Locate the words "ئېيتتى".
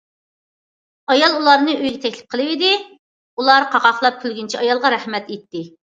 5.37-5.63